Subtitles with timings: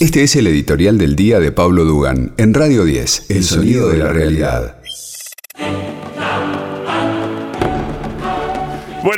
[0.00, 3.98] Este es el editorial del día de Pablo Dugan en Radio 10, El sonido de
[3.98, 4.77] la realidad.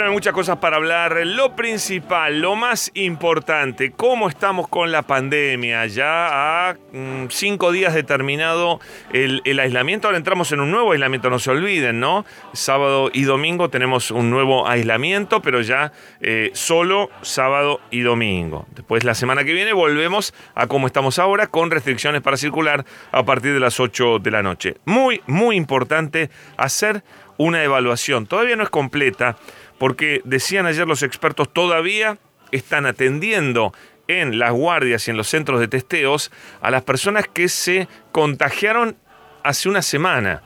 [0.01, 1.27] Bueno, hay muchas cosas para hablar.
[1.27, 5.85] Lo principal, lo más importante, cómo estamos con la pandemia.
[5.89, 8.81] Ya a mm, cinco días de terminado
[9.13, 10.09] el, aislamiento.
[10.09, 12.25] Ahora entramos en un nuevo aislamiento, no se olviden, ¿no?
[12.55, 15.93] Sábado y domingo tenemos un nuevo aislamiento, pero ya
[16.23, 18.65] eh, solo sábado y domingo.
[18.75, 23.23] Después la semana que viene volvemos a cómo estamos ahora con restricciones para circular a
[23.27, 24.77] partir de las 8 de la noche.
[24.87, 27.03] Muy, muy importante hacer
[27.41, 28.27] una evaluación.
[28.27, 29.37] Todavía no es completa
[29.81, 32.19] porque decían ayer los expertos todavía
[32.53, 33.73] están atendiendo
[34.09, 36.31] en las guardias y en los centros de testeos
[36.61, 38.99] a las personas que se contagiaron
[39.43, 40.43] hace una semana.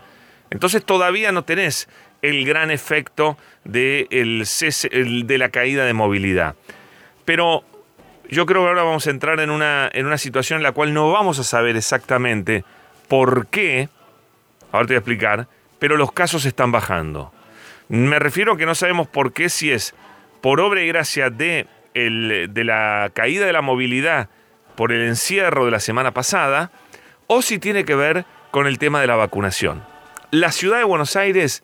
[0.51, 1.88] Entonces todavía no tenés
[2.23, 4.07] el gran efecto de,
[5.37, 6.55] la caída de movilidad.
[7.24, 7.65] Pero
[8.30, 10.95] yo creo que ahora vamos a entrar en una, en una situación en la cual
[10.95, 12.65] no vamos a saber exactamente
[13.09, 13.88] por qué,
[14.71, 15.49] ahora te voy a explicar,
[15.80, 17.34] pero los casos están bajando.
[17.88, 19.95] Me refiero a que no sabemos por qué, si es
[20.40, 24.29] por obra y gracia de, de la caída de la movilidad
[24.77, 26.71] por el encierro de la semana pasada,
[27.27, 29.82] o si tiene que ver con el tema de la vacunación.
[30.30, 31.62] La ciudad de Buenos Aires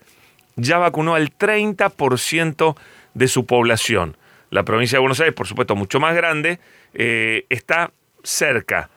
[0.57, 2.77] ya vacunó al 30%
[3.15, 4.17] de su población.
[4.51, 6.61] La provincia de Buenos Aires, por supuesto, mucho más grande,
[6.95, 8.91] eh, está cerca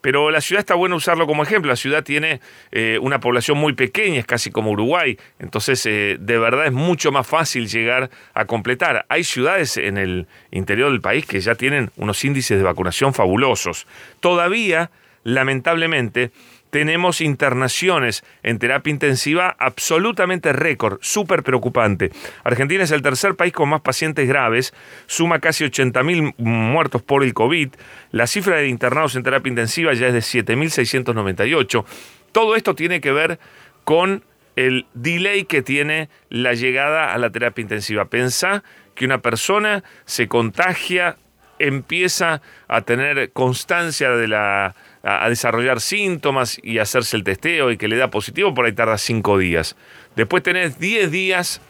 [0.00, 1.70] pero la ciudad está bueno usarlo como ejemplo.
[1.70, 2.40] La ciudad tiene
[2.72, 5.18] eh, una población muy pequeña, es casi como Uruguay.
[5.38, 9.06] Entonces, eh, de verdad es mucho más fácil llegar a completar.
[9.08, 13.86] Hay ciudades en el interior del país que ya tienen unos índices de vacunación fabulosos.
[14.20, 14.90] Todavía,
[15.24, 16.30] lamentablemente,
[16.70, 22.10] tenemos internaciones en terapia intensiva absolutamente récord, súper preocupante.
[22.44, 24.72] Argentina es el tercer país con más pacientes graves,
[25.06, 27.70] suma casi 80.000 muertos por el COVID,
[28.12, 31.84] la cifra de internados en terapia intensiva ya es de 7.698.
[32.32, 33.38] Todo esto tiene que ver
[33.84, 34.24] con
[34.56, 38.04] el delay que tiene la llegada a la terapia intensiva.
[38.06, 38.62] Pensá
[38.94, 41.16] que una persona se contagia,
[41.58, 47.88] empieza a tener constancia de la a, desarrollar síntomas y hacerse el testeo y que
[47.88, 49.76] le da positivo, por ahí tarda cinco días.
[50.16, 51.60] Después tenés 10 días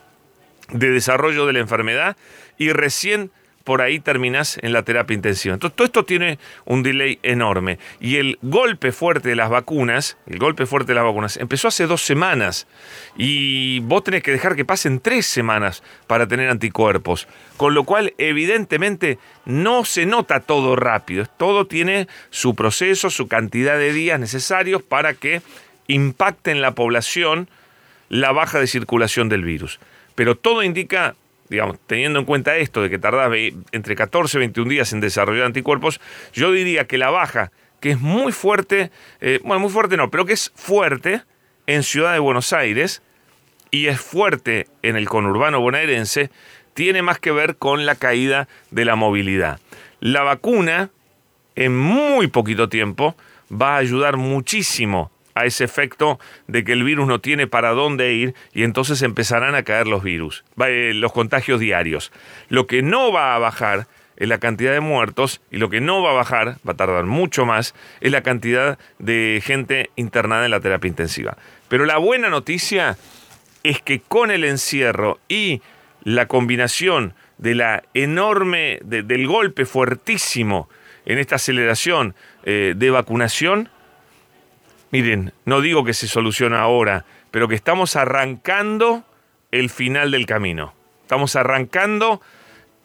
[0.73, 2.17] de desarrollo de la enfermedad
[2.59, 3.31] y recién
[3.71, 5.55] por ahí terminás en la terapia intensiva.
[5.55, 7.79] Entonces, todo esto tiene un delay enorme.
[8.01, 11.87] Y el golpe fuerte de las vacunas, el golpe fuerte de las vacunas, empezó hace
[11.87, 12.67] dos semanas.
[13.17, 17.29] Y vos tenés que dejar que pasen tres semanas para tener anticuerpos.
[17.57, 21.27] Con lo cual, evidentemente, no se nota todo rápido.
[21.37, 25.43] Todo tiene su proceso, su cantidad de días necesarios para que
[25.87, 27.49] impacte en la población
[28.09, 29.79] la baja de circulación del virus.
[30.17, 31.15] Pero todo indica
[31.51, 33.31] digamos, teniendo en cuenta esto de que tardás
[33.73, 36.01] entre 14 y 21 días en desarrollar anticuerpos,
[36.33, 37.51] yo diría que la baja,
[37.81, 38.91] que es muy fuerte,
[39.21, 41.23] eh, bueno, muy fuerte no, pero que es fuerte
[41.67, 43.03] en Ciudad de Buenos Aires
[43.73, 46.31] y es fuerte en el conurbano bonaerense,
[46.73, 49.59] tiene más que ver con la caída de la movilidad.
[49.99, 50.91] La vacuna,
[51.57, 53.17] en muy poquito tiempo,
[53.51, 58.13] va a ayudar muchísimo a ese efecto de que el virus no tiene para dónde
[58.15, 62.13] ir y entonces empezarán a caer los virus, eh, los contagios diarios.
[62.49, 63.87] Lo que no va a bajar
[64.17, 67.07] es la cantidad de muertos y lo que no va a bajar, va a tardar
[67.07, 71.39] mucho más, es la cantidad de gente internada en la terapia intensiva.
[71.69, 72.99] Pero la buena noticia
[73.63, 75.63] es que con el encierro y
[76.03, 80.69] la combinación de la enorme, del golpe fuertísimo
[81.07, 82.15] en esta aceleración
[82.45, 83.71] eh, de vacunación,
[84.91, 89.05] miren, no digo que se soluciona ahora, pero que estamos arrancando
[89.51, 90.75] el final del camino.
[91.03, 92.21] Estamos arrancando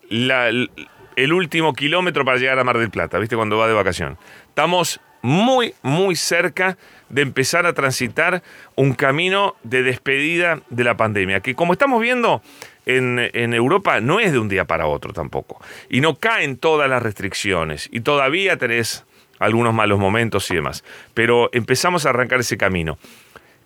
[0.10, 3.36] el último kilómetro para llegar a Mar del Plata, ¿viste?
[3.36, 4.18] Cuando va de vacación.
[4.50, 6.78] Estamos muy, muy cerca
[7.10, 8.44] de empezar a transitar
[8.76, 12.42] un camino de despedida de la pandemia, que como estamos viendo
[12.86, 16.88] en, en, Europa no es de un día para otro tampoco, y no caen todas
[16.90, 19.06] las restricciones, y todavía tenés
[19.40, 20.84] algunos malos momentos y demás.
[21.14, 22.98] Pero empezamos a arrancar ese camino.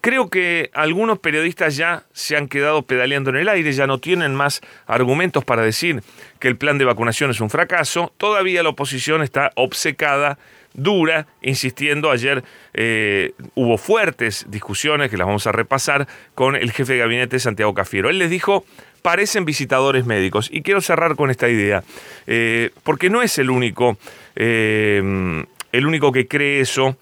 [0.02, 4.34] Creo que algunos periodistas ya se han quedado pedaleando en el aire, ya no tienen
[4.34, 6.02] más argumentos para decir
[6.40, 8.14] que el plan de vacunación es un fracaso.
[8.18, 10.38] Todavía la oposición está obcecada,
[10.74, 12.12] dura, insistiendo.
[12.12, 17.38] Ayer eh, hubo fuertes discusiones que las vamos a repasar con el jefe de gabinete
[17.38, 18.10] Santiago Cafiero.
[18.10, 18.64] Él les dijo,
[19.02, 20.48] parecen visitadores médicos.
[20.50, 21.84] Y quiero cerrar con esta idea,
[22.26, 23.98] eh, porque no es el único
[24.38, 26.98] eh, el único que cree eso,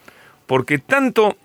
[0.45, 1.37] porque tanto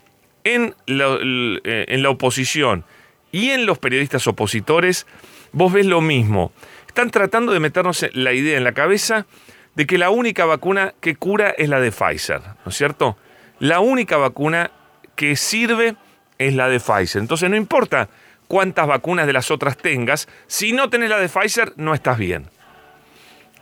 [0.44, 2.84] en la, eh, en la oposición
[3.30, 5.06] y en los periodistas opositores,
[5.52, 6.52] vos ves lo mismo.
[6.86, 9.26] Están tratando de meternos la idea en la cabeza
[9.74, 13.16] de que la única vacuna que cura es la de Pfizer, ¿no es cierto?
[13.58, 14.70] La única vacuna
[15.16, 15.96] que sirve
[16.38, 17.22] es la de Pfizer.
[17.22, 18.08] Entonces no importa
[18.48, 22.48] cuántas vacunas de las otras tengas, si no tenés la de Pfizer no estás bien.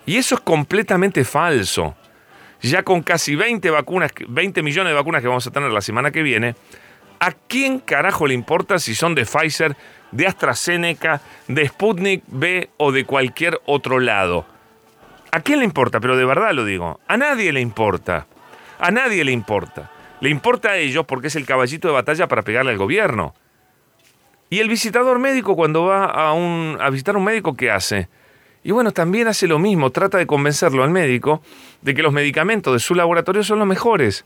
[0.07, 1.95] Y eso es completamente falso.
[2.63, 6.11] Ya con casi 20 vacunas, 20 millones de vacunas que vamos a tener la semana
[6.11, 6.55] que viene,
[7.19, 9.77] ¿a quién carajo le importa si son de Pfizer,
[10.11, 14.47] de AstraZeneca, de Sputnik B o de cualquier otro lado?
[15.33, 16.01] ¿A quién le importa?
[16.01, 17.01] Pero de verdad lo digo.
[17.07, 18.27] A nadie le importa.
[18.79, 19.91] A nadie le importa.
[20.21, 23.35] Le importa a ellos porque es el caballito de batalla para pegarle al gobierno.
[24.51, 28.09] Y el visitador médico cuando va a, un, a visitar a un médico, ¿qué hace?
[28.63, 31.43] Y bueno, también hace lo mismo, trata de convencerlo al médico
[31.81, 34.25] de que los medicamentos de su laboratorio son los mejores.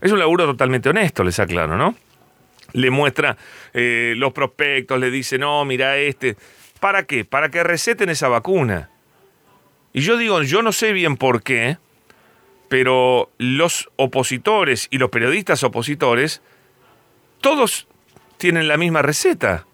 [0.00, 1.94] Es un laburo totalmente honesto, les aclaro, ¿no?
[2.72, 3.36] Le muestra
[3.72, 6.36] eh, los prospectos, le dice, no, mira este.
[6.80, 7.24] ¿Para qué?
[7.24, 8.90] Para que receten esa vacuna.
[9.92, 11.78] Y yo digo, yo no sé bien por qué,
[12.68, 16.42] pero los opositores y los periodistas opositores,
[17.40, 17.86] todos
[18.36, 19.66] tienen la misma receta.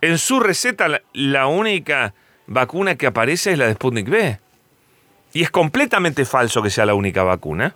[0.00, 2.14] En su receta la única
[2.46, 4.38] vacuna que aparece es la de Sputnik B.
[5.32, 7.74] Y es completamente falso que sea la única vacuna.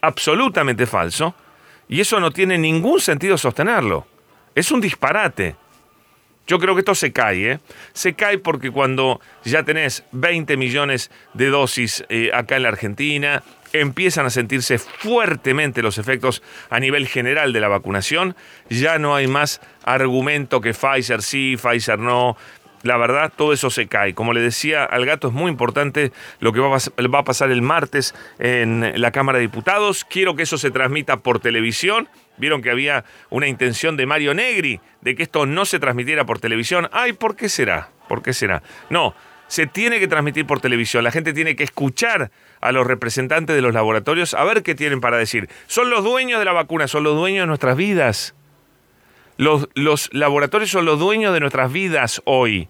[0.00, 1.34] Absolutamente falso.
[1.88, 4.06] Y eso no tiene ningún sentido sostenerlo.
[4.54, 5.56] Es un disparate.
[6.46, 7.60] Yo creo que esto se cae, ¿eh?
[7.92, 13.44] Se cae porque cuando ya tenés 20 millones de dosis eh, acá en la Argentina,
[13.72, 18.36] empiezan a sentirse fuertemente los efectos a nivel general de la vacunación,
[18.68, 22.36] ya no hay más argumento que Pfizer sí, Pfizer no,
[22.82, 24.14] la verdad, todo eso se cae.
[24.14, 28.14] Como le decía al gato, es muy importante lo que va a, pasar el martes
[28.38, 30.04] en la Cámara de Diputados.
[30.04, 32.08] Quiero que eso se transmita por televisión.
[32.38, 36.38] Vieron que había una intención de Mario Negri de que esto no se transmitiera por
[36.38, 36.88] televisión.
[36.92, 37.90] Ay, ¿por qué será?
[38.08, 38.62] ¿Por qué será?
[38.88, 39.14] No,
[39.46, 41.04] se tiene que transmitir por televisión.
[41.04, 42.30] La gente tiene que escuchar
[42.60, 45.48] a los representantes de los laboratorios a ver qué tienen para decir.
[45.66, 48.34] Son los dueños de la vacuna, son los dueños de nuestras vidas.
[49.40, 52.68] Los, laboratorios son los dueños de nuestras vidas hoy.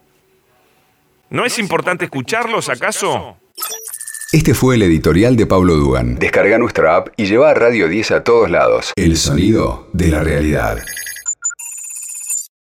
[1.29, 3.37] ¿No, es, importante escucharlos acaso?
[4.31, 6.15] Este fue el editorial de Pablo Dugan.
[6.15, 8.93] Descarga nuestra app y lleva a Radio 10 a todos lados.
[8.95, 10.77] El sonido de la realidad.